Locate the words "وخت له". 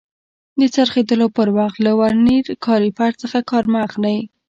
1.57-1.91